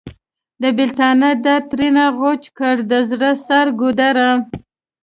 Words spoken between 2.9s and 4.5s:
د زړه سر ګودره!